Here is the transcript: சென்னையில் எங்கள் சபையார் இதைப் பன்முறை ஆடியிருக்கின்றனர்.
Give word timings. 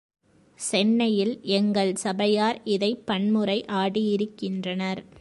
சென்னையில் 0.59 1.39
எங்கள் 1.51 1.95
சபையார் 1.95 2.61
இதைப் 2.63 3.05
பன்முறை 3.05 3.65
ஆடியிருக்கின்றனர். 3.73 5.01